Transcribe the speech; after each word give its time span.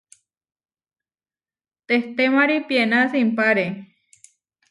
Tehtémari 1.87 2.57
piená 2.69 2.99
simpáre. 3.13 3.67